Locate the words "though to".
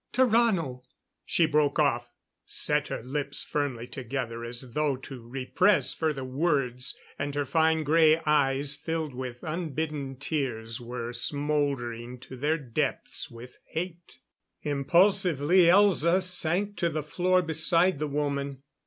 4.73-5.21